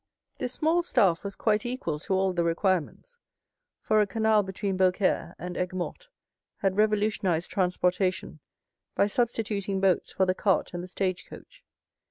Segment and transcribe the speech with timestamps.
[0.39, 3.19] This small staff was quite equal to all the requirements,
[3.81, 6.07] for a canal between Beaucaire and Aiguemortes
[6.57, 8.39] had revolutionized transportation
[8.95, 11.63] by substituting boats for the cart and the stagecoach.